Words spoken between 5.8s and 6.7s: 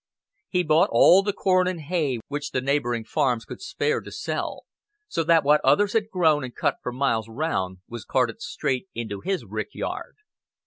had grown and